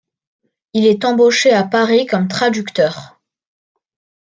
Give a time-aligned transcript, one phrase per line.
[0.73, 3.21] Il est embauché à Paris comme traducteur.